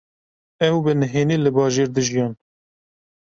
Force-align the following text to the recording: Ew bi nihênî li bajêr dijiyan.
Ew 0.67 0.75
bi 0.83 0.93
nihênî 1.01 1.37
li 1.43 1.51
bajêr 1.57 1.89
dijiyan. 1.95 2.33